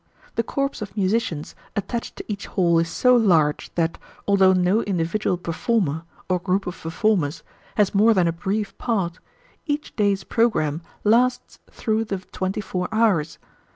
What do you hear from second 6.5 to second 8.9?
of performers, has more than a brief